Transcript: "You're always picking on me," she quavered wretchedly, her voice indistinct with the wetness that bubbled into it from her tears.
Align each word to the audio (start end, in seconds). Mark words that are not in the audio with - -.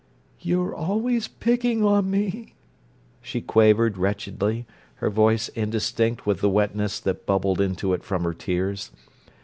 "You're 0.39 0.73
always 0.73 1.27
picking 1.27 1.85
on 1.85 2.09
me," 2.09 2.55
she 3.21 3.39
quavered 3.39 3.99
wretchedly, 3.99 4.65
her 4.95 5.11
voice 5.11 5.47
indistinct 5.49 6.25
with 6.25 6.41
the 6.41 6.49
wetness 6.49 6.99
that 7.01 7.27
bubbled 7.27 7.61
into 7.61 7.93
it 7.93 8.03
from 8.03 8.23
her 8.23 8.33
tears. 8.33 8.89